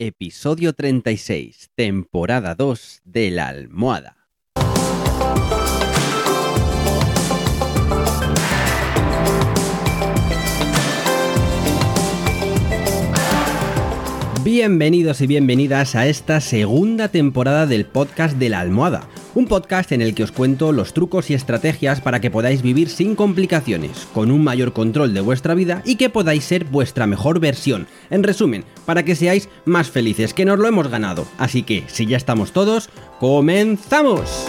episodio 0.00 0.74
36, 0.74 1.70
temporada 1.74 2.54
2 2.54 3.02
de 3.04 3.32
la 3.32 3.48
almohada. 3.48 4.16
Bienvenidos 14.44 15.20
y 15.20 15.26
bienvenidas 15.26 15.96
a 15.96 16.06
esta 16.06 16.40
segunda 16.40 17.08
temporada 17.08 17.66
del 17.66 17.84
podcast 17.84 18.38
de 18.38 18.50
la 18.50 18.60
almohada, 18.60 19.08
un 19.38 19.46
podcast 19.46 19.92
en 19.92 20.02
el 20.02 20.16
que 20.16 20.24
os 20.24 20.32
cuento 20.32 20.72
los 20.72 20.92
trucos 20.92 21.30
y 21.30 21.34
estrategias 21.34 22.00
para 22.00 22.20
que 22.20 22.28
podáis 22.28 22.60
vivir 22.60 22.88
sin 22.88 23.14
complicaciones, 23.14 24.08
con 24.12 24.32
un 24.32 24.42
mayor 24.42 24.72
control 24.72 25.14
de 25.14 25.20
vuestra 25.20 25.54
vida 25.54 25.80
y 25.84 25.94
que 25.94 26.10
podáis 26.10 26.42
ser 26.42 26.64
vuestra 26.64 27.06
mejor 27.06 27.38
versión. 27.38 27.86
En 28.10 28.24
resumen, 28.24 28.64
para 28.84 29.04
que 29.04 29.14
seáis 29.14 29.48
más 29.64 29.90
felices, 29.90 30.34
que 30.34 30.44
nos 30.44 30.58
lo 30.58 30.66
hemos 30.66 30.88
ganado. 30.88 31.24
Así 31.38 31.62
que, 31.62 31.84
si 31.86 32.06
ya 32.06 32.16
estamos 32.16 32.50
todos, 32.50 32.90
¡comenzamos! 33.20 34.48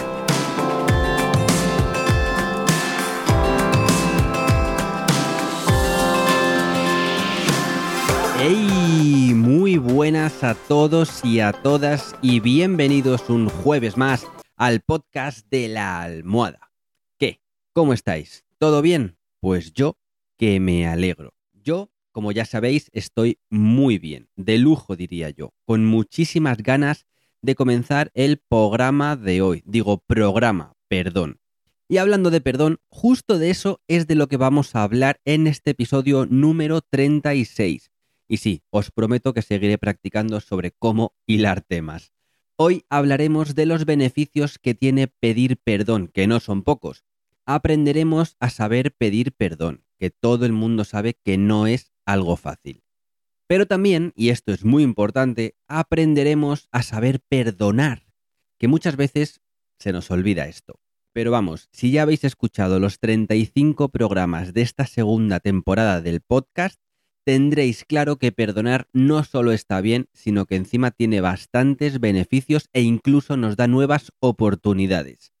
¡Hey! 8.40 9.34
Muy 9.36 9.76
buenas 9.76 10.42
a 10.42 10.56
todos 10.56 11.24
y 11.24 11.38
a 11.38 11.52
todas 11.52 12.16
y 12.22 12.40
bienvenidos 12.40 13.30
un 13.30 13.48
jueves 13.48 13.96
más 13.96 14.26
al 14.60 14.82
podcast 14.82 15.46
de 15.50 15.68
la 15.68 16.02
almohada. 16.02 16.70
¿Qué? 17.18 17.40
¿Cómo 17.72 17.94
estáis? 17.94 18.44
¿Todo 18.58 18.82
bien? 18.82 19.16
Pues 19.40 19.72
yo 19.72 19.96
que 20.36 20.60
me 20.60 20.86
alegro. 20.86 21.32
Yo, 21.54 21.90
como 22.12 22.30
ya 22.30 22.44
sabéis, 22.44 22.90
estoy 22.92 23.38
muy 23.48 23.96
bien, 23.96 24.28
de 24.36 24.58
lujo 24.58 24.96
diría 24.96 25.30
yo, 25.30 25.54
con 25.64 25.86
muchísimas 25.86 26.58
ganas 26.58 27.06
de 27.40 27.54
comenzar 27.54 28.10
el 28.12 28.36
programa 28.36 29.16
de 29.16 29.40
hoy. 29.40 29.62
Digo 29.64 29.96
programa, 29.96 30.74
perdón. 30.88 31.40
Y 31.88 31.96
hablando 31.96 32.30
de 32.30 32.42
perdón, 32.42 32.80
justo 32.88 33.38
de 33.38 33.48
eso 33.48 33.80
es 33.88 34.06
de 34.08 34.14
lo 34.14 34.28
que 34.28 34.36
vamos 34.36 34.76
a 34.76 34.82
hablar 34.82 35.22
en 35.24 35.46
este 35.46 35.70
episodio 35.70 36.26
número 36.26 36.82
36 36.82 37.90
y 38.28 38.36
sí, 38.36 38.62
os 38.68 38.90
prometo 38.90 39.32
que 39.32 39.40
seguiré 39.40 39.78
practicando 39.78 40.38
sobre 40.40 40.70
cómo 40.70 41.14
hilar 41.26 41.62
temas. 41.62 42.12
Hoy 42.62 42.84
hablaremos 42.90 43.54
de 43.54 43.64
los 43.64 43.86
beneficios 43.86 44.58
que 44.58 44.74
tiene 44.74 45.08
pedir 45.08 45.56
perdón, 45.56 46.08
que 46.08 46.26
no 46.26 46.40
son 46.40 46.62
pocos. 46.62 47.06
Aprenderemos 47.46 48.36
a 48.38 48.50
saber 48.50 48.92
pedir 48.92 49.32
perdón, 49.32 49.82
que 49.98 50.10
todo 50.10 50.44
el 50.44 50.52
mundo 50.52 50.84
sabe 50.84 51.14
que 51.14 51.38
no 51.38 51.66
es 51.66 51.90
algo 52.04 52.36
fácil. 52.36 52.84
Pero 53.46 53.64
también, 53.64 54.12
y 54.14 54.28
esto 54.28 54.52
es 54.52 54.62
muy 54.62 54.82
importante, 54.82 55.56
aprenderemos 55.68 56.68
a 56.70 56.82
saber 56.82 57.20
perdonar, 57.20 58.12
que 58.58 58.68
muchas 58.68 58.96
veces 58.96 59.40
se 59.78 59.92
nos 59.92 60.10
olvida 60.10 60.46
esto. 60.46 60.80
Pero 61.14 61.30
vamos, 61.30 61.70
si 61.72 61.90
ya 61.90 62.02
habéis 62.02 62.24
escuchado 62.24 62.78
los 62.78 62.98
35 62.98 63.88
programas 63.88 64.52
de 64.52 64.60
esta 64.60 64.84
segunda 64.84 65.40
temporada 65.40 66.02
del 66.02 66.20
podcast, 66.20 66.78
tendréis 67.30 67.84
claro 67.84 68.16
que 68.16 68.32
perdonar 68.32 68.88
no 68.92 69.22
solo 69.22 69.52
está 69.52 69.80
bien, 69.80 70.08
sino 70.12 70.46
que 70.46 70.56
encima 70.56 70.90
tiene 70.90 71.20
bastantes 71.20 72.00
beneficios 72.00 72.68
e 72.72 72.82
incluso 72.82 73.36
nos 73.36 73.54
da 73.54 73.68
nuevas 73.68 74.10
oportunidades. 74.18 75.32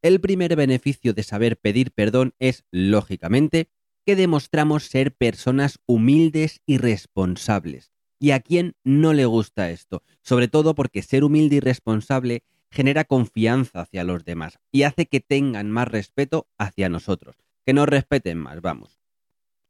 El 0.00 0.22
primer 0.22 0.56
beneficio 0.56 1.12
de 1.12 1.22
saber 1.22 1.58
pedir 1.58 1.90
perdón 1.90 2.32
es, 2.38 2.64
lógicamente, 2.70 3.68
que 4.06 4.16
demostramos 4.16 4.84
ser 4.84 5.12
personas 5.12 5.80
humildes 5.84 6.62
y 6.64 6.78
responsables. 6.78 7.92
¿Y 8.18 8.30
a 8.30 8.40
quién 8.40 8.74
no 8.82 9.12
le 9.12 9.26
gusta 9.26 9.70
esto? 9.70 10.02
Sobre 10.22 10.48
todo 10.48 10.74
porque 10.74 11.02
ser 11.02 11.24
humilde 11.24 11.56
y 11.56 11.60
responsable 11.60 12.42
genera 12.70 13.04
confianza 13.04 13.82
hacia 13.82 14.02
los 14.02 14.24
demás 14.24 14.58
y 14.72 14.84
hace 14.84 15.04
que 15.04 15.20
tengan 15.20 15.70
más 15.70 15.88
respeto 15.88 16.48
hacia 16.56 16.88
nosotros, 16.88 17.36
que 17.66 17.74
nos 17.74 17.86
respeten 17.86 18.38
más, 18.38 18.62
vamos. 18.62 18.98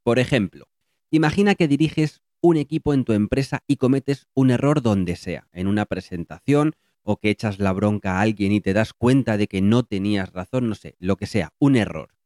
Por 0.04 0.20
ejemplo, 0.20 0.69
Imagina 1.14 1.54
que 1.54 1.69
diriges 1.69 2.22
un 2.41 2.56
equipo 2.56 2.92
en 2.92 3.04
tu 3.04 3.12
empresa 3.12 3.62
y 3.69 3.76
cometes 3.76 4.26
un 4.34 4.50
error 4.50 4.82
donde 4.82 5.14
sea, 5.14 5.47
en 5.52 5.69
una 5.69 5.86
presentación 5.86 6.75
o 7.04 7.19
que 7.19 7.30
echas 7.30 7.60
la 7.60 7.72
bronca 7.72 8.19
a 8.19 8.20
alguien 8.20 8.50
y 8.50 8.60
te 8.60 8.72
das 8.72 8.92
cuenta 8.94 9.36
de 9.36 9.47
que 9.47 9.62
no 9.62 9.84
tenías 9.84 10.32
razón, 10.32 10.69
no 10.69 10.75
sé, 10.75 10.97
lo 10.98 11.14
que 11.14 11.26
sea, 11.26 11.52
un 11.60 11.76
error. 11.76 12.16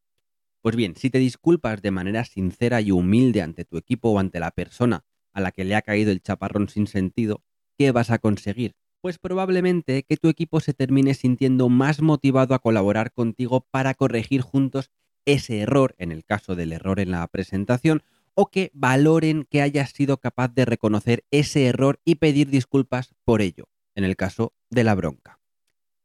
Pues 0.62 0.75
bien, 0.75 0.97
si 0.97 1.10
te 1.10 1.19
disculpas 1.19 1.82
de 1.82 1.91
manera 1.91 2.25
sincera 2.25 2.81
y 2.81 2.91
humilde 2.91 3.43
ante 3.43 3.66
tu 3.66 3.76
equipo 3.76 4.09
o 4.09 4.19
ante 4.19 4.41
la 4.41 4.53
persona 4.53 5.05
a 5.34 5.43
la 5.43 5.53
que 5.53 5.65
le 5.65 5.75
ha 5.75 5.82
caído 5.82 6.10
el 6.10 6.22
chaparrón 6.22 6.70
sin 6.70 6.87
sentido, 6.87 7.43
¿qué 7.76 7.93
vas 7.93 8.10
a 8.10 8.19
conseguir? 8.19 8.72
Pues 9.03 9.19
probablemente 9.19 10.03
que 10.05 10.16
tu 10.16 10.31
equipo 10.31 10.60
se 10.60 10.72
termine 10.72 11.12
sintiendo 11.12 11.69
más 11.69 12.00
motivado 12.00 12.55
a 12.55 12.59
colaborar 12.60 13.12
contigo 13.12 13.66
para 13.70 13.93
corregir 13.93 14.41
juntos 14.41 14.91
ese 15.26 15.59
error, 15.59 15.94
en 15.99 16.10
el 16.10 16.25
caso 16.25 16.56
del 16.56 16.72
error 16.72 17.00
en 17.00 17.10
la 17.10 17.26
presentación, 17.26 18.03
o 18.41 18.53
que 18.53 18.71
valoren 18.72 19.49
que 19.50 19.62
hayas 19.62 19.91
sido 19.91 20.19
capaz 20.19 20.54
de 20.54 20.65
reconocer 20.65 21.25
ese 21.32 21.66
error 21.66 21.99
y 22.04 22.15
pedir 22.15 22.50
disculpas 22.50 23.12
por 23.25 23.43
ello, 23.43 23.69
en 23.97 24.04
el 24.04 24.15
caso 24.15 24.53
de 24.71 24.84
la 24.84 24.94
bronca. 24.94 25.41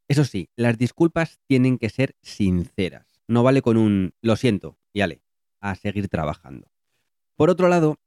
Eso 0.08 0.26
sí, 0.26 0.50
las 0.56 0.80
disculpas 0.80 1.40
tienen 1.46 1.78
que 1.78 1.92
ser 1.92 2.16
sinceras. 2.24 3.22
No 3.28 3.44
vale 3.44 3.62
con 3.62 3.78
un 3.78 4.16
lo 4.24 4.36
siento 4.36 4.80
y 4.94 5.02
ale, 5.02 5.22
a 5.60 5.76
seguir 5.76 6.10
trabajando. 6.10 6.72
Por 7.36 7.52
otro 7.52 7.68
lado, 7.68 8.00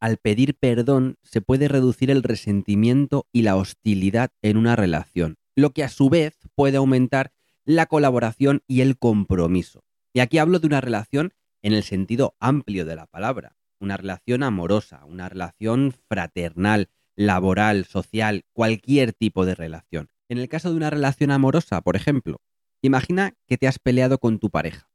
al 0.00 0.16
pedir 0.16 0.54
perdón 0.54 1.18
se 1.22 1.42
puede 1.42 1.68
reducir 1.68 2.10
el 2.10 2.22
resentimiento 2.22 3.26
y 3.30 3.42
la 3.42 3.56
hostilidad 3.56 4.30
en 4.40 4.56
una 4.56 4.74
relación, 4.74 5.36
lo 5.54 5.74
que 5.74 5.84
a 5.84 5.90
su 5.90 6.08
vez 6.08 6.38
puede 6.54 6.78
aumentar 6.78 7.34
la 7.66 7.84
colaboración 7.84 8.62
y 8.66 8.80
el 8.80 8.96
compromiso. 8.96 9.84
Y 10.14 10.20
aquí 10.20 10.38
hablo 10.38 10.60
de 10.60 10.66
una 10.66 10.80
relación 10.80 11.34
en 11.62 11.72
el 11.72 11.82
sentido 11.82 12.34
amplio 12.40 12.84
de 12.84 12.96
la 12.96 13.06
palabra. 13.06 13.56
Una 13.78 13.96
relación 13.96 14.42
amorosa, 14.42 15.04
una 15.06 15.28
relación 15.28 15.94
fraternal, 16.08 16.88
laboral, 17.16 17.84
social, 17.84 18.44
cualquier 18.52 19.12
tipo 19.12 19.46
de 19.46 19.54
relación. 19.54 20.10
En 20.28 20.38
el 20.38 20.48
caso 20.48 20.70
de 20.70 20.76
una 20.76 20.90
relación 20.90 21.30
amorosa, 21.30 21.80
por 21.80 21.96
ejemplo, 21.96 22.40
imagina 22.82 23.34
que 23.46 23.58
te 23.58 23.66
has 23.66 23.78
peleado 23.78 24.18
con 24.18 24.38
tu 24.38 24.50
pareja, 24.50 24.90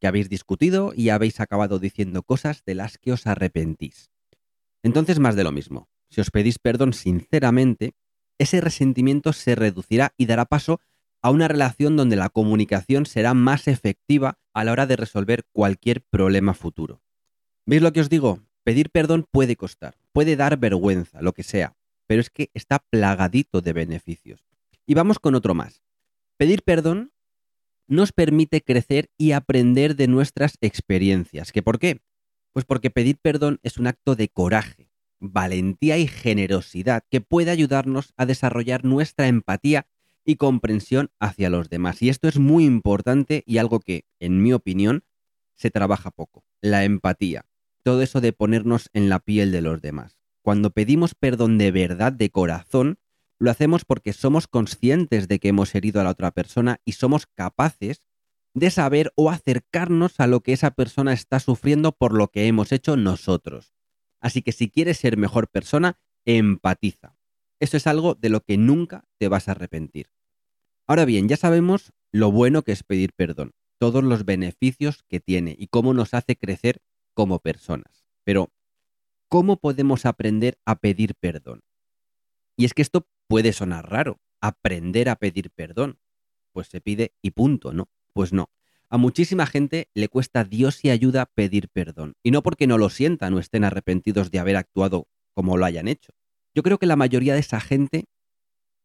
que 0.00 0.06
habéis 0.06 0.28
discutido 0.28 0.92
y 0.94 1.08
habéis 1.08 1.40
acabado 1.40 1.78
diciendo 1.78 2.22
cosas 2.22 2.62
de 2.64 2.74
las 2.74 2.98
que 2.98 3.12
os 3.12 3.26
arrepentís. 3.26 4.10
Entonces, 4.82 5.18
más 5.18 5.36
de 5.36 5.44
lo 5.44 5.52
mismo. 5.52 5.88
Si 6.08 6.20
os 6.20 6.30
pedís 6.30 6.58
perdón 6.58 6.92
sinceramente, 6.92 7.94
ese 8.38 8.60
resentimiento 8.60 9.32
se 9.32 9.54
reducirá 9.54 10.14
y 10.16 10.26
dará 10.26 10.44
paso 10.44 10.80
a 11.22 11.30
una 11.30 11.48
relación 11.48 11.96
donde 11.96 12.16
la 12.16 12.28
comunicación 12.28 13.06
será 13.06 13.34
más 13.34 13.66
efectiva 13.66 14.38
a 14.56 14.64
la 14.64 14.72
hora 14.72 14.86
de 14.86 14.96
resolver 14.96 15.44
cualquier 15.52 16.00
problema 16.00 16.54
futuro. 16.54 17.02
¿Veis 17.66 17.82
lo 17.82 17.92
que 17.92 18.00
os 18.00 18.08
digo? 18.08 18.40
Pedir 18.64 18.88
perdón 18.88 19.26
puede 19.30 19.54
costar, 19.54 19.98
puede 20.12 20.34
dar 20.34 20.56
vergüenza, 20.56 21.20
lo 21.20 21.34
que 21.34 21.42
sea, 21.42 21.76
pero 22.06 22.22
es 22.22 22.30
que 22.30 22.48
está 22.54 22.78
plagadito 22.78 23.60
de 23.60 23.74
beneficios. 23.74 24.46
Y 24.86 24.94
vamos 24.94 25.18
con 25.18 25.34
otro 25.34 25.52
más. 25.52 25.82
Pedir 26.38 26.62
perdón 26.62 27.12
nos 27.86 28.12
permite 28.12 28.62
crecer 28.62 29.10
y 29.18 29.32
aprender 29.32 29.94
de 29.94 30.08
nuestras 30.08 30.56
experiencias. 30.62 31.52
¿Qué 31.52 31.62
por 31.62 31.78
qué? 31.78 32.00
Pues 32.54 32.64
porque 32.64 32.88
pedir 32.88 33.18
perdón 33.18 33.60
es 33.62 33.76
un 33.76 33.86
acto 33.86 34.16
de 34.16 34.30
coraje, 34.30 34.88
valentía 35.20 35.98
y 35.98 36.06
generosidad 36.06 37.04
que 37.10 37.20
puede 37.20 37.50
ayudarnos 37.50 38.14
a 38.16 38.24
desarrollar 38.24 38.86
nuestra 38.86 39.28
empatía 39.28 39.86
y 40.26 40.36
comprensión 40.36 41.10
hacia 41.20 41.48
los 41.48 41.70
demás. 41.70 42.02
Y 42.02 42.10
esto 42.10 42.28
es 42.28 42.38
muy 42.38 42.64
importante 42.64 43.42
y 43.46 43.58
algo 43.58 43.80
que, 43.80 44.04
en 44.20 44.42
mi 44.42 44.52
opinión, 44.52 45.04
se 45.54 45.70
trabaja 45.70 46.10
poco. 46.10 46.44
La 46.60 46.84
empatía. 46.84 47.46
Todo 47.82 48.02
eso 48.02 48.20
de 48.20 48.32
ponernos 48.32 48.90
en 48.92 49.08
la 49.08 49.20
piel 49.20 49.52
de 49.52 49.62
los 49.62 49.80
demás. 49.80 50.18
Cuando 50.42 50.70
pedimos 50.70 51.14
perdón 51.14 51.56
de 51.56 51.70
verdad, 51.70 52.12
de 52.12 52.30
corazón, 52.30 52.98
lo 53.38 53.50
hacemos 53.50 53.84
porque 53.84 54.12
somos 54.12 54.48
conscientes 54.48 55.28
de 55.28 55.38
que 55.38 55.48
hemos 55.48 55.74
herido 55.74 56.00
a 56.00 56.04
la 56.04 56.10
otra 56.10 56.30
persona 56.32 56.80
y 56.84 56.92
somos 56.92 57.26
capaces 57.26 58.02
de 58.54 58.70
saber 58.70 59.12
o 59.16 59.30
acercarnos 59.30 60.18
a 60.18 60.26
lo 60.26 60.40
que 60.40 60.52
esa 60.52 60.70
persona 60.70 61.12
está 61.12 61.40
sufriendo 61.40 61.92
por 61.92 62.14
lo 62.14 62.28
que 62.28 62.46
hemos 62.46 62.72
hecho 62.72 62.96
nosotros. 62.96 63.74
Así 64.20 64.42
que 64.42 64.52
si 64.52 64.70
quieres 64.70 64.96
ser 64.96 65.16
mejor 65.16 65.48
persona, 65.48 65.98
empatiza. 66.24 67.16
Eso 67.60 67.76
es 67.76 67.86
algo 67.86 68.14
de 68.14 68.30
lo 68.30 68.40
que 68.40 68.56
nunca 68.56 69.04
te 69.18 69.28
vas 69.28 69.48
a 69.48 69.52
arrepentir. 69.52 70.10
Ahora 70.86 71.04
bien, 71.04 71.28
ya 71.28 71.36
sabemos 71.36 71.92
lo 72.12 72.30
bueno 72.30 72.62
que 72.62 72.72
es 72.72 72.82
pedir 72.82 73.12
perdón, 73.12 73.52
todos 73.78 74.04
los 74.04 74.24
beneficios 74.24 75.02
que 75.08 75.20
tiene 75.20 75.56
y 75.58 75.66
cómo 75.66 75.94
nos 75.94 76.14
hace 76.14 76.36
crecer 76.36 76.80
como 77.12 77.40
personas. 77.40 78.06
Pero, 78.24 78.52
¿cómo 79.28 79.56
podemos 79.58 80.06
aprender 80.06 80.58
a 80.64 80.78
pedir 80.78 81.14
perdón? 81.14 81.62
Y 82.56 82.64
es 82.64 82.74
que 82.74 82.82
esto 82.82 83.06
puede 83.26 83.52
sonar 83.52 83.90
raro, 83.90 84.20
aprender 84.40 85.08
a 85.08 85.16
pedir 85.16 85.50
perdón. 85.50 85.98
Pues 86.52 86.68
se 86.68 86.80
pide 86.80 87.12
y 87.20 87.32
punto, 87.32 87.72
¿no? 87.72 87.88
Pues 88.12 88.32
no. 88.32 88.50
A 88.88 88.96
muchísima 88.96 89.46
gente 89.46 89.90
le 89.94 90.08
cuesta 90.08 90.44
Dios 90.44 90.84
y 90.84 90.90
ayuda 90.90 91.26
pedir 91.26 91.68
perdón. 91.68 92.14
Y 92.22 92.30
no 92.30 92.42
porque 92.42 92.68
no 92.68 92.78
lo 92.78 92.88
sientan 92.88 93.34
o 93.34 93.40
estén 93.40 93.64
arrepentidos 93.64 94.30
de 94.30 94.38
haber 94.38 94.56
actuado 94.56 95.08
como 95.34 95.56
lo 95.56 95.64
hayan 95.64 95.88
hecho. 95.88 96.12
Yo 96.54 96.62
creo 96.62 96.78
que 96.78 96.86
la 96.86 96.96
mayoría 96.96 97.34
de 97.34 97.40
esa 97.40 97.60
gente 97.60 98.06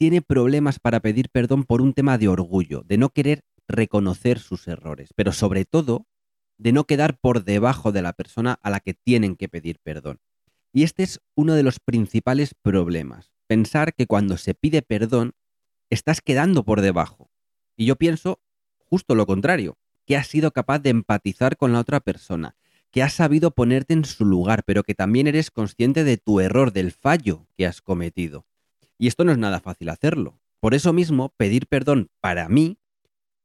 tiene 0.01 0.23
problemas 0.23 0.79
para 0.79 0.99
pedir 0.99 1.29
perdón 1.29 1.63
por 1.63 1.79
un 1.79 1.93
tema 1.93 2.17
de 2.17 2.27
orgullo, 2.27 2.81
de 2.87 2.97
no 2.97 3.09
querer 3.09 3.43
reconocer 3.67 4.39
sus 4.39 4.67
errores, 4.67 5.11
pero 5.15 5.31
sobre 5.31 5.63
todo 5.63 6.07
de 6.57 6.71
no 6.71 6.85
quedar 6.85 7.19
por 7.19 7.43
debajo 7.43 7.91
de 7.91 8.01
la 8.01 8.13
persona 8.13 8.57
a 8.63 8.71
la 8.71 8.79
que 8.79 8.95
tienen 8.95 9.35
que 9.35 9.47
pedir 9.47 9.77
perdón. 9.83 10.19
Y 10.73 10.81
este 10.81 11.03
es 11.03 11.19
uno 11.35 11.53
de 11.53 11.61
los 11.61 11.79
principales 11.79 12.55
problemas, 12.59 13.31
pensar 13.45 13.93
que 13.93 14.07
cuando 14.07 14.37
se 14.37 14.55
pide 14.55 14.81
perdón 14.81 15.33
estás 15.91 16.21
quedando 16.21 16.65
por 16.65 16.81
debajo. 16.81 17.29
Y 17.77 17.85
yo 17.85 17.95
pienso 17.95 18.41
justo 18.79 19.13
lo 19.13 19.27
contrario, 19.27 19.77
que 20.07 20.17
has 20.17 20.25
sido 20.25 20.49
capaz 20.49 20.79
de 20.79 20.89
empatizar 20.89 21.57
con 21.57 21.73
la 21.73 21.79
otra 21.79 21.99
persona, 21.99 22.55
que 22.89 23.03
has 23.03 23.13
sabido 23.13 23.51
ponerte 23.51 23.93
en 23.93 24.05
su 24.05 24.25
lugar, 24.25 24.63
pero 24.65 24.81
que 24.81 24.95
también 24.95 25.27
eres 25.27 25.51
consciente 25.51 26.03
de 26.03 26.17
tu 26.17 26.39
error, 26.39 26.73
del 26.73 26.91
fallo 26.91 27.45
que 27.55 27.67
has 27.67 27.81
cometido. 27.81 28.47
Y 29.01 29.07
esto 29.07 29.23
no 29.23 29.31
es 29.31 29.39
nada 29.39 29.59
fácil 29.59 29.89
hacerlo. 29.89 30.39
Por 30.59 30.75
eso 30.75 30.93
mismo, 30.93 31.33
pedir 31.35 31.65
perdón 31.65 32.11
para 32.19 32.47
mí 32.49 32.77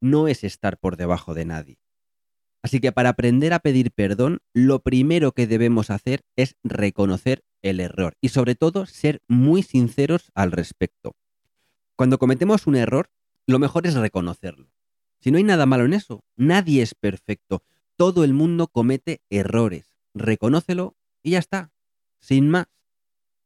no 0.02 0.28
es 0.28 0.44
estar 0.44 0.76
por 0.76 0.98
debajo 0.98 1.32
de 1.32 1.46
nadie. 1.46 1.78
Así 2.62 2.78
que 2.78 2.92
para 2.92 3.08
aprender 3.08 3.54
a 3.54 3.60
pedir 3.60 3.90
perdón, 3.90 4.40
lo 4.52 4.80
primero 4.80 5.32
que 5.32 5.46
debemos 5.46 5.88
hacer 5.88 6.26
es 6.36 6.56
reconocer 6.62 7.42
el 7.62 7.80
error 7.80 8.18
y 8.20 8.28
sobre 8.28 8.54
todo 8.54 8.84
ser 8.84 9.22
muy 9.28 9.62
sinceros 9.62 10.30
al 10.34 10.52
respecto. 10.52 11.16
Cuando 11.96 12.18
cometemos 12.18 12.66
un 12.66 12.76
error, 12.76 13.08
lo 13.46 13.58
mejor 13.58 13.86
es 13.86 13.94
reconocerlo. 13.94 14.70
Si 15.20 15.30
no 15.30 15.38
hay 15.38 15.44
nada 15.44 15.64
malo 15.64 15.86
en 15.86 15.94
eso, 15.94 16.22
nadie 16.36 16.82
es 16.82 16.94
perfecto. 16.94 17.62
Todo 17.96 18.24
el 18.24 18.34
mundo 18.34 18.66
comete 18.66 19.22
errores. 19.30 19.96
Reconócelo 20.12 20.98
y 21.22 21.30
ya 21.30 21.38
está. 21.38 21.72
Sin 22.20 22.50
más. 22.50 22.66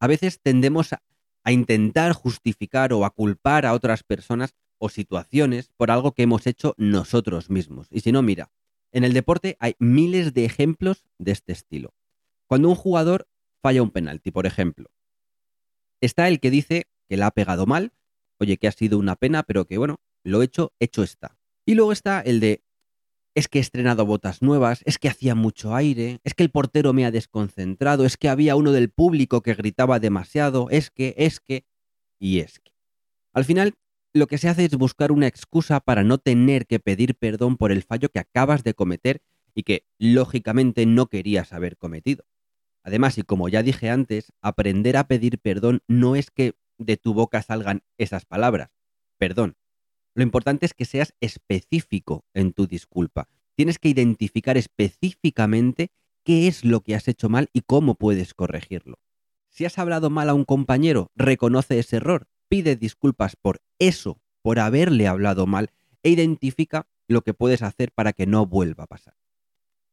A 0.01 0.09
veces 0.09 0.41
tendemos 0.41 0.93
a, 1.45 1.53
intentar 1.53 2.13
justificar 2.13 2.93
o 2.93 3.05
a 3.05 3.11
culpar 3.11 3.67
a 3.67 3.73
otras 3.73 4.03
personas 4.03 4.55
o 4.79 4.89
situaciones 4.89 5.71
por 5.77 5.91
algo 5.91 6.13
que 6.13 6.23
hemos 6.23 6.47
hecho 6.47 6.75
nosotros 6.79 7.51
mismos. 7.51 7.89
Y 7.91 8.01
si 8.01 8.13
no, 8.13 8.23
mira, 8.23 8.51
en 8.93 9.05
el 9.05 9.13
deporte 9.13 9.57
hay 9.61 9.75
miles 9.79 10.35
de 10.35 10.45
ejemplos 10.45 11.05
de 11.19 11.33
este 11.33 11.53
estilo. 11.53 11.95
Cuando 12.47 12.69
un 12.69 12.75
jugador 12.75 13.29
falla 13.63 13.83
un 13.83 13.91
penalti, 13.91 14.31
por 14.31 14.47
ejemplo, 14.47 14.91
está 16.01 16.29
el 16.29 16.41
que 16.41 16.51
dice 16.51 16.89
que 17.09 17.17
la 17.17 17.27
ha 17.27 17.31
pegado 17.31 17.67
mal, 17.67 17.93
oye, 18.39 18.57
que 18.57 18.69
ha 18.69 18.73
sido 18.73 18.99
una 18.99 19.17
pena, 19.17 19.43
pero 19.43 19.67
que 19.67 19.79
bueno, 19.79 20.01
lo 20.25 20.43
hecho, 20.43 20.73
hecho 20.81 21.03
está. 21.03 21.39
Y 21.67 21.75
luego 21.75 21.93
está 21.93 22.21
el 22.21 22.41
de, 22.41 22.63
es 23.35 23.49
que 23.49 23.59
he 23.59 23.61
estrenado 23.61 24.06
botas 24.06 24.43
nuevas, 24.43 24.82
es 24.85 24.99
que 24.99 25.09
hacía 25.09 25.35
mucho 25.35 25.75
aire, 25.75 26.21
es 26.25 26.35
que 26.35 26.43
el 26.43 26.50
portero 26.50 26.93
me 26.93 27.05
ha 27.05 27.11
desconcentrado, 27.11 28.05
es 28.05 28.17
que 28.17 28.29
había 28.29 28.56
uno 28.56 28.73
del 28.73 28.91
público 28.91 29.43
que 29.43 29.55
gritaba 29.55 30.00
demasiado, 30.00 30.69
es 30.71 30.91
que, 30.91 31.15
es 31.17 31.41
que, 31.41 31.65
y 32.19 32.41
es 32.41 32.59
que. 32.59 32.73
Al 33.32 33.44
final, 33.44 33.75
lo 34.12 34.27
que 34.27 34.38
se 34.38 34.49
hace 34.49 34.65
es 34.65 34.77
buscar 34.77 35.12
una 35.12 35.29
excusa 35.29 35.81
para 35.81 36.03
no 36.03 36.19
tener 36.19 36.67
que 36.67 36.81
pedir 36.81 37.15
perdón 37.15 37.56
por 37.56 37.71
el 37.71 37.82
fallo 37.82 38.09
que 38.09 38.19
acabas 38.19 38.65
de 38.65 38.75
cometer 38.75 39.23
y 39.55 39.62
que, 39.62 39.85
lógicamente, 39.99 40.85
no 40.87 41.06
querías 41.06 41.53
haber 41.53 41.76
cometido. 41.76 42.25
Además, 42.83 43.19
y 43.19 43.23
como 43.23 43.49
ya 43.49 43.62
dije 43.62 43.91
antes, 43.91 44.33
aprender 44.41 44.97
a 44.97 45.06
pedir 45.06 45.38
perdón 45.38 45.83
no 45.87 46.17
es 46.17 46.31
que 46.31 46.55
de 46.79 46.97
tu 46.97 47.15
boca 47.15 47.43
salgan 47.43 47.83
esas 47.99 48.25
palabras. 48.25 48.71
Perdón. 49.19 49.56
Lo 50.15 50.23
importante 50.23 50.67
es 50.67 50.75
que 50.75 50.85
seas 50.85 51.15
específico 51.21 52.25
en 52.35 52.53
tu 52.53 52.67
disculpa. 52.67 53.29
Tienes 53.55 53.79
que 53.79 53.89
identificar 53.89 54.57
específicamente 54.57 55.91
qué 56.25 56.49
es 56.49 56.65
lo 56.65 56.81
que 56.81 56.95
has 56.95 57.09
hecho 57.09 57.29
mal 57.29 57.49
y 57.53 57.62
cómo 57.62 57.95
puedes 57.95 58.35
corregirlo. 58.35 58.99
Si 59.49 59.65
has 59.65 59.79
hablado 59.79 60.11
mal 60.11 60.29
a 60.29 60.35
un 60.35 60.45
compañero, 60.45 61.11
reconoce 61.15 61.79
ese 61.79 61.97
error 61.97 62.29
pide 62.51 62.75
disculpas 62.75 63.37
por 63.37 63.62
eso, 63.79 64.21
por 64.43 64.59
haberle 64.59 65.07
hablado 65.07 65.47
mal, 65.47 65.71
e 66.03 66.11
identifica 66.11 66.89
lo 67.07 67.23
que 67.23 67.33
puedes 67.33 67.62
hacer 67.62 67.93
para 67.93 68.12
que 68.12 68.27
no 68.27 68.45
vuelva 68.45 68.85
a 68.85 68.89
pasar. 68.89 69.15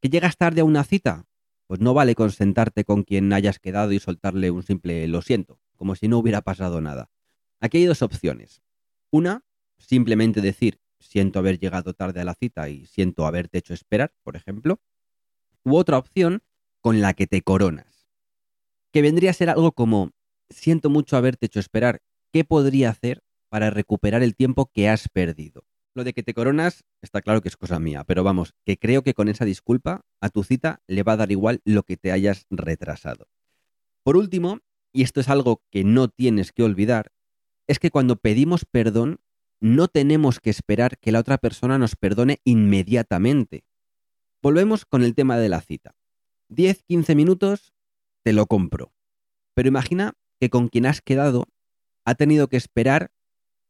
¿Que 0.02 0.10
llegas 0.10 0.38
tarde 0.38 0.62
a 0.62 0.66
una 0.66 0.84
cita? 0.84 1.28
Pues 1.68 1.80
no 1.80 1.94
vale 1.94 2.16
consentarte 2.16 2.84
con 2.84 3.04
quien 3.04 3.32
hayas 3.32 3.60
quedado 3.60 3.92
y 3.92 4.00
soltarle 4.00 4.52
un 4.52 4.64
simple 4.64 5.08
lo 5.08 5.22
siento, 5.22 5.60
como 5.76 5.96
si 5.96 6.08
no 6.08 6.18
hubiera 6.18 6.42
pasado 6.42 6.82
nada. 6.82 7.12
Aquí 7.60 7.78
hay 7.78 7.86
dos 7.86 8.02
opciones. 8.02 8.64
Una, 9.12 9.44
simplemente 9.78 10.42
decir 10.42 10.80
siento 11.00 11.40
haber 11.40 11.60
llegado 11.60 11.94
tarde 11.94 12.22
a 12.22 12.26
la 12.26 12.34
cita 12.34 12.70
y 12.70 12.86
siento 12.86 13.26
haberte 13.26 13.60
hecho 13.60 13.74
esperar, 13.74 14.14
por 14.24 14.36
ejemplo. 14.36 14.80
U 15.64 15.76
otra 15.76 15.98
opción 15.98 16.42
con 16.82 17.02
la 17.02 17.14
que 17.14 17.28
te 17.28 17.42
coronas. 17.42 18.08
Que 18.92 19.02
vendría 19.02 19.32
a 19.32 19.34
ser 19.34 19.50
algo 19.50 19.72
como 19.72 20.12
siento 20.50 20.90
mucho 20.90 21.18
haberte 21.18 21.48
hecho 21.48 21.60
esperar 21.60 22.02
¿qué 22.32 22.44
podría 22.44 22.90
hacer 22.90 23.24
para 23.50 23.70
recuperar 23.70 24.24
el 24.24 24.36
tiempo 24.36 24.72
que 24.74 24.90
has 24.90 25.10
perdido? 25.10 25.66
Lo 25.94 26.04
de 26.04 26.14
que 26.14 26.24
te 26.24 26.34
coronas 26.34 26.84
está 27.02 27.22
claro 27.22 27.42
que 27.42 27.48
es 27.48 27.58
cosa 27.58 27.80
mía, 27.80 28.04
pero 28.04 28.24
vamos, 28.24 28.54
que 28.66 28.78
creo 28.78 29.02
que 29.02 29.14
con 29.14 29.30
esa 29.30 29.46
disculpa 29.46 30.06
a 30.22 30.30
tu 30.30 30.44
cita 30.44 30.82
le 30.88 31.04
va 31.04 31.14
a 31.14 31.18
dar 31.18 31.32
igual 31.32 31.62
lo 31.66 31.84
que 31.84 31.98
te 31.98 32.12
hayas 32.12 32.46
retrasado. 32.50 33.28
Por 34.04 34.16
último, 34.16 34.60
y 34.94 35.02
esto 35.02 35.20
es 35.20 35.30
algo 35.30 35.64
que 35.72 35.84
no 35.84 36.08
tienes 36.08 36.52
que 36.52 36.64
olvidar, 36.64 37.12
es 37.66 37.80
que 37.80 37.90
cuando 37.90 38.18
pedimos 38.18 38.66
perdón, 38.66 39.20
no 39.60 39.88
tenemos 39.88 40.40
que 40.40 40.50
esperar 40.50 40.98
que 40.98 41.12
la 41.12 41.20
otra 41.20 41.38
persona 41.38 41.78
nos 41.78 41.96
perdone 41.96 42.40
inmediatamente. 42.44 43.64
Volvemos 44.42 44.86
con 44.86 45.04
el 45.04 45.16
tema 45.16 45.38
de 45.38 45.50
la 45.50 45.62
cita. 45.62 45.96
10, 46.50 46.84
15 46.84 47.16
minutos, 47.16 47.74
te 48.24 48.34
lo 48.34 48.46
compro. 48.46 48.94
Pero 49.54 49.68
imagina 49.68 50.14
que 50.40 50.50
con 50.50 50.68
quien 50.70 50.86
has 50.86 51.02
quedado 51.02 51.48
ha 52.06 52.16
tenido 52.16 52.48
que 52.48 52.58
esperar, 52.58 53.12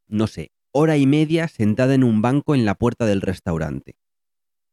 no 0.07 0.27
sé, 0.27 0.51
hora 0.71 0.97
y 0.97 1.07
media 1.07 1.47
sentada 1.47 1.95
en 1.95 2.03
un 2.03 2.21
banco 2.21 2.53
en 2.53 2.65
la 2.65 2.75
puerta 2.75 3.05
del 3.05 3.21
restaurante. 3.21 3.95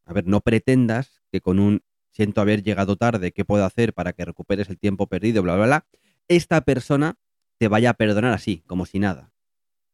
A 0.05 0.13
ver, 0.13 0.27
no 0.27 0.41
pretendas 0.41 1.23
que 1.31 1.41
con 1.41 1.59
un 1.59 1.83
siento 2.11 2.41
haber 2.41 2.63
llegado 2.63 2.97
tarde, 2.97 3.33
¿qué 3.33 3.45
puedo 3.45 3.65
hacer 3.65 3.95
para 3.95 4.13
que 4.13 4.25
recuperes 4.25 4.69
el 4.69 4.79
tiempo 4.79 5.07
perdido, 5.07 5.43
bla, 5.43 5.57
bla, 5.57 5.67
bla? 5.67 5.87
Esta 6.29 6.61
persona 6.63 7.17
te 7.59 7.69
vaya 7.69 7.91
a 7.91 7.95
perdonar 7.95 8.33
así, 8.33 8.63
como 8.67 8.87
si 8.87 8.99
nada. 8.99 9.34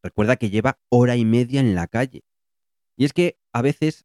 Recuerda 0.02 0.36
que 0.36 0.50
lleva 0.50 0.78
hora 0.88 1.16
y 1.16 1.24
media 1.24 1.60
en 1.60 1.74
la 1.74 1.86
calle. 1.86 2.24
Y 2.96 3.04
es 3.04 3.12
que 3.12 3.38
a 3.52 3.62
veces 3.62 4.04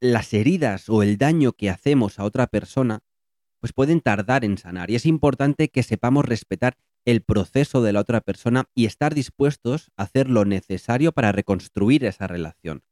las 0.00 0.32
heridas 0.32 0.88
o 0.88 1.02
el 1.02 1.18
daño 1.18 1.52
que 1.52 1.70
hacemos 1.70 2.18
a 2.18 2.24
otra 2.24 2.46
persona 2.46 3.00
pues 3.60 3.72
pueden 3.72 4.00
tardar 4.00 4.44
en 4.44 4.56
sanar 4.56 4.90
y 4.90 4.94
es 4.94 5.06
importante 5.06 5.68
que 5.68 5.82
sepamos 5.82 6.24
respetar 6.24 6.76
el 7.04 7.22
proceso 7.22 7.82
de 7.82 7.92
la 7.92 8.00
otra 8.00 8.20
persona 8.20 8.68
y 8.74 8.86
estar 8.86 9.14
dispuestos 9.14 9.90
a 9.96 10.04
hacer 10.04 10.28
lo 10.28 10.44
necesario 10.44 11.12
para 11.12 11.32
reconstruir 11.32 12.04
esa 12.04 12.26
relación. 12.26 12.82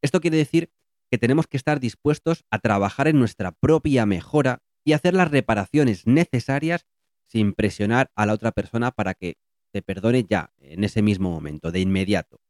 Esto 0.00 0.20
quiere 0.20 0.36
decir 0.36 0.70
que 1.10 1.18
tenemos 1.18 1.46
que 1.46 1.56
estar 1.56 1.80
dispuestos 1.80 2.44
a 2.50 2.58
trabajar 2.58 3.08
en 3.08 3.18
nuestra 3.18 3.52
propia 3.52 4.06
mejora 4.06 4.62
y 4.84 4.92
hacer 4.92 5.14
las 5.14 5.30
reparaciones 5.30 6.06
necesarias 6.06 6.86
sin 7.26 7.52
presionar 7.52 8.10
a 8.14 8.26
la 8.26 8.34
otra 8.34 8.52
persona 8.52 8.90
para 8.90 9.14
que 9.14 9.36
te 9.74 9.82
perdone 9.82 10.24
ya, 10.30 10.52
en 10.60 10.84
ese 10.84 11.02
mismo 11.02 11.32
momento, 11.32 11.72
de 11.72 11.80
inmediato. 11.80 12.40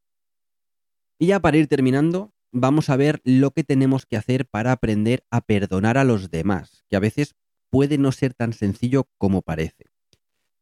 Y 1.19 1.29
ya 1.29 1.41
para 1.41 1.57
ir 1.57 1.69
terminando, 1.69 2.35
vamos 2.53 2.91
a 2.91 2.97
ver 2.97 3.23
lo 3.25 3.51
que 3.53 3.65
tenemos 3.65 4.05
que 4.05 4.19
hacer 4.19 4.45
para 4.45 4.73
aprender 4.73 5.25
a 5.31 5.41
perdonar 5.41 5.97
a 5.97 6.05
los 6.05 6.31
demás, 6.31 6.85
que 6.91 6.97
a 6.97 7.01
veces 7.01 7.35
puede 7.71 7.97
no 7.97 8.13
ser 8.13 8.35
tan 8.35 8.53
sencillo 8.53 9.09
como 9.17 9.41
parece. 9.41 9.87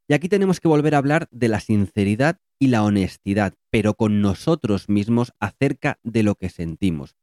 Y 0.07 0.15
aquí 0.15 0.29
tenemos 0.29 0.61
que 0.61 0.69
volver 0.69 0.95
a 0.95 0.99
hablar 0.99 1.27
de 1.33 1.49
la 1.49 1.59
sinceridad 1.59 2.39
y 2.61 2.69
la 2.69 2.85
honestidad, 2.85 3.55
pero 3.71 3.95
con 3.95 4.21
nosotros 4.21 4.89
mismos 4.89 5.33
acerca 5.41 5.99
de 6.05 6.23
lo 6.23 6.37
que 6.37 6.49
sentimos. 6.49 7.17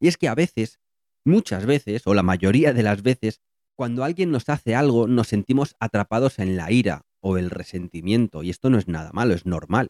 Y 0.00 0.08
es 0.08 0.18
que 0.18 0.28
a 0.28 0.34
veces, 0.34 0.80
muchas 1.24 1.64
veces, 1.64 2.06
o 2.06 2.12
la 2.12 2.22
mayoría 2.22 2.74
de 2.74 2.82
las 2.82 3.02
veces, 3.02 3.40
cuando 3.74 4.04
alguien 4.04 4.30
nos 4.30 4.50
hace 4.50 4.74
algo, 4.74 5.08
nos 5.08 5.28
sentimos 5.28 5.76
atrapados 5.80 6.38
en 6.38 6.58
la 6.58 6.70
ira 6.70 7.06
o 7.22 7.38
el 7.38 7.48
resentimiento, 7.48 8.42
y 8.42 8.50
esto 8.50 8.68
no 8.68 8.76
es 8.76 8.88
nada 8.88 9.10
malo, 9.12 9.32
es 9.32 9.46
normal. 9.46 9.88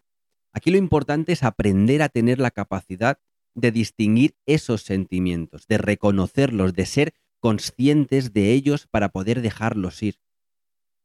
Aquí 0.52 0.70
lo 0.70 0.76
importante 0.76 1.32
es 1.32 1.42
aprender 1.42 2.02
a 2.02 2.08
tener 2.08 2.38
la 2.38 2.50
capacidad 2.50 3.18
de 3.54 3.72
distinguir 3.72 4.36
esos 4.46 4.82
sentimientos, 4.82 5.66
de 5.66 5.78
reconocerlos, 5.78 6.74
de 6.74 6.86
ser 6.86 7.14
conscientes 7.40 8.32
de 8.32 8.52
ellos 8.52 8.86
para 8.86 9.08
poder 9.08 9.42
dejarlos 9.42 10.02
ir. 10.02 10.20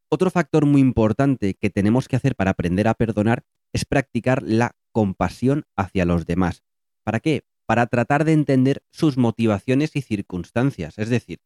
Otro 0.10 0.30
factor 0.30 0.66
muy 0.66 0.82
importante 0.82 1.56
que 1.56 1.70
tenemos 1.70 2.08
que 2.08 2.16
hacer 2.16 2.36
para 2.36 2.52
aprender 2.52 2.88
a 2.88 2.94
perdonar 2.94 3.44
es 3.74 3.86
practicar 3.86 4.44
la 4.44 4.76
compasión 4.92 5.66
hacia 5.76 6.06
los 6.06 6.26
demás. 6.26 6.64
¿Para 7.04 7.20
qué? 7.20 7.44
Para 7.66 7.88
tratar 7.88 8.24
de 8.24 8.34
entender 8.34 8.84
sus 8.92 9.18
motivaciones 9.18 9.96
y 9.96 10.02
circunstancias. 10.02 10.98
Es 10.98 11.10
decir, 11.10 11.40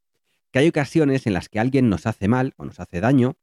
que 0.51 0.59
hay 0.59 0.67
ocasiones 0.67 1.25
en 1.25 1.33
las 1.33 1.49
que 1.49 1.59
alguien 1.59 1.89
nos 1.89 2.05
hace 2.05 2.27
mal 2.27 2.53
o 2.57 2.65
nos 2.65 2.79
hace 2.79 2.99
daño 2.99 3.37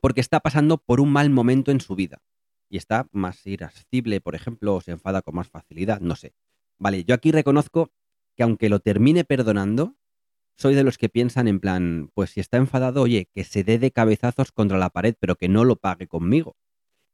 porque 0.00 0.20
está 0.20 0.40
pasando 0.40 0.78
por 0.78 1.00
un 1.00 1.10
mal 1.10 1.30
momento 1.30 1.70
en 1.70 1.80
su 1.80 1.94
vida 1.94 2.22
y 2.70 2.76
está 2.76 3.08
más 3.12 3.46
irascible, 3.46 4.20
por 4.20 4.34
ejemplo, 4.34 4.74
o 4.74 4.80
se 4.80 4.92
enfada 4.92 5.22
con 5.22 5.34
más 5.34 5.48
facilidad, 5.48 6.00
no 6.00 6.16
sé. 6.16 6.34
Vale, 6.78 7.04
yo 7.04 7.14
aquí 7.14 7.32
reconozco 7.32 7.90
que 8.36 8.42
aunque 8.42 8.68
lo 8.68 8.80
termine 8.80 9.24
perdonando, 9.24 9.96
soy 10.56 10.74
de 10.74 10.84
los 10.84 10.98
que 10.98 11.08
piensan 11.08 11.48
en 11.48 11.60
plan, 11.60 12.10
pues 12.14 12.30
si 12.30 12.40
está 12.40 12.56
enfadado, 12.56 13.02
oye, 13.02 13.28
que 13.32 13.44
se 13.44 13.64
dé 13.64 13.78
de 13.78 13.90
cabezazos 13.90 14.52
contra 14.52 14.78
la 14.78 14.90
pared, 14.90 15.14
pero 15.18 15.36
que 15.36 15.48
no 15.48 15.64
lo 15.64 15.76
pague 15.76 16.06
conmigo. 16.08 16.56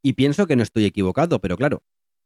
Y 0.02 0.14
pienso 0.14 0.46
que 0.46 0.56
no 0.56 0.62
estoy 0.62 0.84
equivocado, 0.84 1.40
pero 1.40 1.56
claro, 1.56 1.82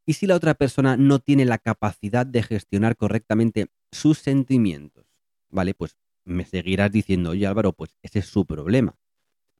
¿y 0.06 0.14
si 0.14 0.26
la 0.26 0.36
otra 0.36 0.54
persona 0.54 0.96
no 0.96 1.18
tiene 1.18 1.44
la 1.44 1.58
capacidad 1.58 2.26
de 2.26 2.42
gestionar 2.42 2.96
correctamente 2.96 3.68
sus 3.92 4.18
sentimientos? 4.18 5.06
Vale, 5.50 5.74
pues 5.74 5.96
me 6.24 6.44
seguirás 6.44 6.90
diciendo, 6.90 7.30
oye 7.30 7.46
Álvaro, 7.46 7.72
pues 7.72 7.96
ese 8.02 8.20
es 8.20 8.26
su 8.26 8.46
problema. 8.46 8.96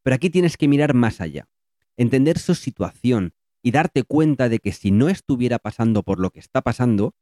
Pero 0.02 0.14
aquí 0.17 0.31
tienes 0.31 0.57
que 0.57 0.69
mirar 0.69 0.95
más 0.95 1.21
allá, 1.21 1.49
entender 1.97 2.38
su 2.38 2.55
situación 2.55 3.35
y 3.62 3.71
darte 3.71 4.05
cuenta 4.05 4.49
de 4.49 4.61
que 4.61 4.73
si 4.73 4.90
no 4.90 5.09
estuviera 5.09 5.59
pasando 5.59 6.02
por 6.02 6.21
lo 6.21 6.31
que 6.31 6.40
está 6.40 6.62
pasando, 6.62 7.14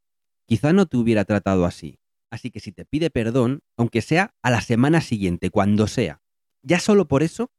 quizá 0.47 0.73
no 0.73 0.87
te 0.87 0.97
hubiera 0.97 1.25
tratado 1.25 1.64
así. 1.64 1.99
Así 2.30 2.50
que 2.50 2.61
si 2.61 2.73
te 2.73 2.85
pide 2.85 3.11
perdón, 3.11 3.62
aunque 3.76 4.02
sea 4.02 4.35
a 4.42 4.50
la 4.50 4.61
semana 4.61 5.00
siguiente, 5.00 5.50
cuando 5.50 5.87
sea, 5.87 6.21
ya 6.62 6.80
solo 6.80 7.09
por 7.09 7.23
eso 7.23 7.50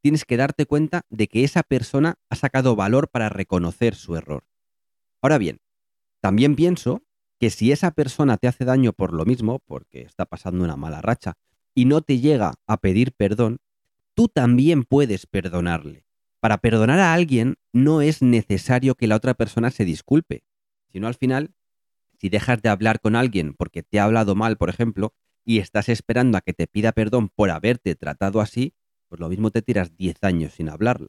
tienes 0.00 0.24
que 0.24 0.36
darte 0.36 0.66
cuenta 0.66 1.02
de 1.10 1.28
que 1.28 1.44
esa 1.44 1.62
persona 1.62 2.16
ha 2.30 2.36
sacado 2.36 2.76
valor 2.76 3.08
para 3.08 3.28
reconocer 3.28 3.94
su 3.94 4.16
error. 4.16 4.44
Ahora 5.20 5.38
bien, 5.38 5.60
también 6.20 6.56
pienso 6.56 7.02
que 7.38 7.50
si 7.50 7.72
esa 7.72 7.90
persona 7.90 8.36
te 8.36 8.48
hace 8.48 8.64
daño 8.64 8.92
por 8.92 9.12
lo 9.12 9.24
mismo, 9.24 9.60
porque 9.66 10.02
está 10.02 10.24
pasando 10.24 10.64
una 10.64 10.76
mala 10.76 11.02
racha, 11.02 11.34
y 11.74 11.84
no 11.84 12.00
te 12.00 12.18
llega 12.18 12.54
a 12.66 12.76
pedir 12.78 13.12
perdón, 13.12 13.58
tú 14.16 14.28
también 14.28 14.84
puedes 14.84 15.26
perdonarle. 15.26 16.04
Para 16.40 16.58
perdonar 16.58 16.98
a 16.98 17.12
alguien 17.12 17.56
no 17.72 18.00
es 18.00 18.22
necesario 18.22 18.94
que 18.94 19.06
la 19.06 19.16
otra 19.16 19.34
persona 19.34 19.70
se 19.70 19.84
disculpe, 19.84 20.42
sino 20.90 21.06
al 21.06 21.14
final, 21.14 21.54
si 22.18 22.30
dejas 22.30 22.62
de 22.62 22.70
hablar 22.70 23.00
con 23.00 23.14
alguien 23.14 23.52
porque 23.52 23.82
te 23.82 24.00
ha 24.00 24.04
hablado 24.04 24.34
mal, 24.34 24.56
por 24.56 24.70
ejemplo, 24.70 25.14
y 25.44 25.58
estás 25.58 25.90
esperando 25.90 26.38
a 26.38 26.40
que 26.40 26.54
te 26.54 26.66
pida 26.66 26.92
perdón 26.92 27.28
por 27.28 27.50
haberte 27.50 27.94
tratado 27.94 28.40
así, 28.40 28.74
pues 29.08 29.20
lo 29.20 29.28
mismo 29.28 29.50
te 29.50 29.60
tiras 29.60 29.96
10 29.96 30.16
años 30.24 30.54
sin 30.54 30.70
hablarla. 30.70 31.08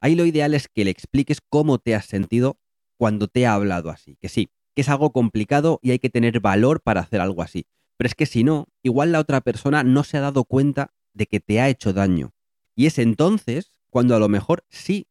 Ahí 0.00 0.16
lo 0.16 0.26
ideal 0.26 0.52
es 0.52 0.66
que 0.66 0.84
le 0.84 0.90
expliques 0.90 1.38
cómo 1.48 1.78
te 1.78 1.94
has 1.94 2.06
sentido 2.06 2.58
cuando 2.98 3.28
te 3.28 3.46
ha 3.46 3.54
hablado 3.54 3.88
así, 3.88 4.16
que 4.20 4.28
sí, 4.28 4.50
que 4.74 4.82
es 4.82 4.88
algo 4.88 5.12
complicado 5.12 5.78
y 5.80 5.92
hay 5.92 6.00
que 6.00 6.10
tener 6.10 6.40
valor 6.40 6.80
para 6.82 7.02
hacer 7.02 7.20
algo 7.20 7.42
así. 7.42 7.66
Pero 7.96 8.08
es 8.08 8.16
que 8.16 8.26
si 8.26 8.42
no, 8.42 8.66
igual 8.82 9.12
la 9.12 9.20
otra 9.20 9.40
persona 9.42 9.84
no 9.84 10.02
se 10.02 10.16
ha 10.16 10.20
dado 10.22 10.44
cuenta 10.44 10.92
de 11.14 11.26
que 11.26 11.40
te 11.40 11.60
ha 11.60 11.68
hecho 11.68 11.92
daño. 11.92 12.32
Y 12.74 12.86
es 12.86 12.98
entonces 12.98 13.80
cuando 13.90 14.16
a 14.16 14.18
lo 14.18 14.28
mejor 14.28 14.64
sí 14.70 15.06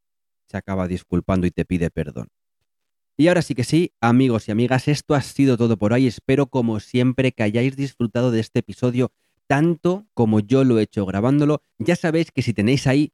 se 0.47 0.57
acaba 0.57 0.87
disculpando 0.87 1.47
y 1.47 1.51
te 1.51 1.65
pide 1.65 1.89
perdón. 1.91 2.29
Y 3.17 3.27
ahora 3.27 3.41
sí 3.41 3.53
que 3.53 3.63
sí, 3.63 3.93
amigos 4.01 4.47
y 4.47 4.51
amigas, 4.51 4.87
esto 4.87 5.13
ha 5.13 5.21
sido 5.21 5.57
todo 5.57 5.77
por 5.77 5.93
hoy. 5.93 6.07
Espero 6.07 6.47
como 6.47 6.79
siempre 6.79 7.31
que 7.31 7.43
hayáis 7.43 7.75
disfrutado 7.75 8.31
de 8.31 8.39
este 8.39 8.59
episodio 8.59 9.11
tanto 9.47 10.07
como 10.13 10.39
yo 10.39 10.63
lo 10.63 10.79
he 10.79 10.83
hecho 10.83 11.05
grabándolo. 11.05 11.61
Ya 11.77 11.95
sabéis 11.95 12.31
que 12.31 12.41
si 12.41 12.53
tenéis 12.53 12.87
ahí 12.87 13.13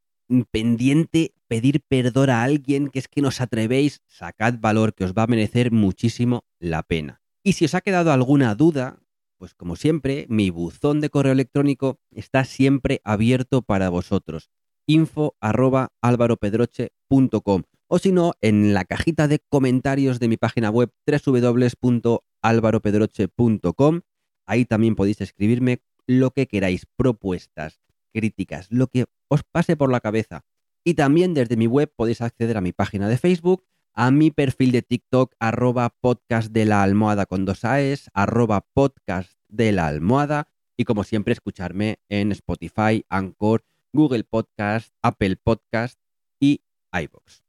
pendiente 0.51 1.33
pedir 1.47 1.81
perdón 1.87 2.29
a 2.29 2.43
alguien, 2.43 2.89
que 2.89 2.99
es 2.99 3.07
que 3.07 3.21
nos 3.21 3.41
atrevéis, 3.41 4.01
sacad 4.05 4.59
valor 4.59 4.93
que 4.93 5.03
os 5.03 5.13
va 5.13 5.23
a 5.23 5.27
merecer 5.27 5.71
muchísimo 5.71 6.45
la 6.59 6.83
pena. 6.83 7.21
Y 7.43 7.53
si 7.53 7.65
os 7.65 7.73
ha 7.75 7.81
quedado 7.81 8.11
alguna 8.11 8.53
duda, 8.55 8.99
pues 9.37 9.53
como 9.53 9.75
siempre, 9.75 10.25
mi 10.29 10.49
buzón 10.49 11.01
de 11.01 11.09
correo 11.09 11.31
electrónico 11.31 11.99
está 12.11 12.45
siempre 12.45 13.01
abierto 13.03 13.61
para 13.61 13.89
vosotros. 13.89 14.49
info 14.85 15.35
arroba 15.39 15.91
alvaropedroche.com 16.01 17.63
o 17.89 17.99
si 17.99 18.11
no, 18.11 18.33
en 18.41 18.73
la 18.73 18.83
cajita 18.83 19.29
de 19.29 19.39
comentarios 19.39 20.19
de 20.19 20.27
mi 20.27 20.35
página 20.35 20.69
web 20.69 20.91
www.alvaropedroche.com. 21.05 24.01
Ahí 24.45 24.65
también 24.65 24.95
podéis 24.95 25.21
escribirme 25.21 25.81
lo 26.05 26.31
que 26.31 26.47
queráis, 26.47 26.85
propuestas, 26.97 27.79
críticas, 28.13 28.67
lo 28.69 28.87
que 28.87 29.05
os 29.29 29.43
pase 29.43 29.77
por 29.77 29.89
la 29.91 30.01
cabeza. 30.01 30.43
Y 30.83 30.95
también 30.95 31.33
desde 31.33 31.55
mi 31.55 31.67
web 31.67 31.89
podéis 31.95 32.19
acceder 32.21 32.57
a 32.57 32.61
mi 32.61 32.73
página 32.73 33.07
de 33.07 33.17
Facebook, 33.17 33.63
a 33.97 34.11
mi 34.11 34.29
perfil 34.29 34.71
de 34.71 34.83
TikTok, 34.83 35.33
arroba 35.39 35.89
podcast 35.89 36.51
de 36.51 36.65
la 36.65 36.83
almohada 36.83 37.25
con 37.25 37.45
dos 37.45 37.65
AES, 37.65 38.11
arroba 38.13 38.61
podcast 38.61 39.31
de 39.47 39.71
la 39.71 39.87
almohada, 39.87 40.49
y 40.77 40.83
como 40.83 41.03
siempre 41.03 41.33
escucharme 41.33 41.97
en 42.07 42.31
Spotify, 42.31 43.03
Anchor, 43.09 43.65
Google 43.91 44.23
Podcast, 44.23 44.93
Apple 45.01 45.37
Podcast 45.37 45.99
y 46.39 46.61
iVoox. 46.93 47.41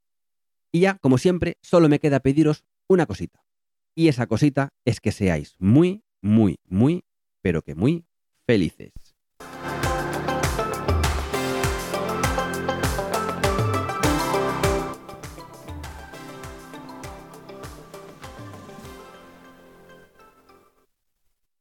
Y 0.72 0.80
ya, 0.80 0.94
como 0.94 1.18
siempre, 1.18 1.58
solo 1.60 1.90
me 1.90 2.00
queda 2.00 2.20
pediros 2.20 2.64
una 2.86 3.04
cosita. 3.04 3.44
Y 3.94 4.08
esa 4.08 4.26
cosita 4.26 4.70
es 4.86 5.02
que 5.02 5.12
seáis 5.12 5.54
muy, 5.58 6.02
muy, 6.22 6.60
muy, 6.64 7.04
pero 7.42 7.60
que 7.60 7.74
muy 7.74 8.06
felices. 8.46 8.92